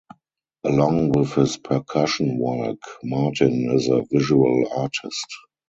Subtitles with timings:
[0.63, 5.27] Along with his percussion work, Martin is a visual artist.